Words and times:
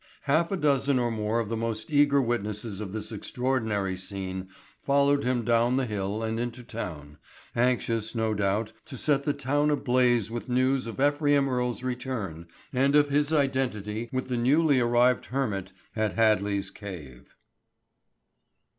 Half 0.23 0.51
a 0.51 0.57
dozen 0.57 0.97
or 0.97 1.11
more 1.11 1.39
of 1.39 1.47
the 1.49 1.55
most 1.55 1.93
eager 1.93 2.19
witnesses 2.19 2.81
of 2.81 2.91
this 2.91 3.11
extraordinary 3.11 3.95
scene 3.95 4.49
followed 4.81 5.23
him 5.23 5.45
down 5.45 5.77
the 5.77 5.85
hill 5.85 6.23
and 6.23 6.39
into 6.39 6.63
town, 6.63 7.19
anxious 7.55 8.15
no 8.15 8.33
doubt 8.33 8.71
to 8.85 8.97
set 8.97 9.25
the 9.25 9.33
town 9.33 9.69
ablaze 9.69 10.31
with 10.31 10.49
news 10.49 10.87
of 10.87 10.99
Ephraim 10.99 11.47
Earle's 11.47 11.83
return 11.83 12.47
and 12.73 12.95
of 12.95 13.09
his 13.09 13.31
identity 13.31 14.09
with 14.11 14.27
the 14.27 14.37
newly 14.37 14.79
arrived 14.79 15.27
hermit 15.27 15.71
at 15.95 16.13
Hadley's 16.15 16.71
cave. 16.71 17.35